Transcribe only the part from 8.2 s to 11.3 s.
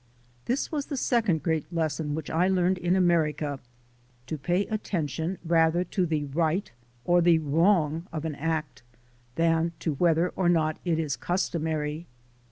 an act, than to whether or not it is